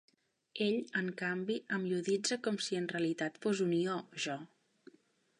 Ell 0.67 0.77
en 1.01 1.09
canvi, 1.17 1.57
em 1.77 1.83
ioditza 1.89 2.37
com 2.47 2.57
si 2.67 2.79
en 2.79 2.87
realitat 2.93 3.37
fos 3.43 3.61
un 3.67 3.75
ió, 3.81 3.99
jo. 4.25 4.39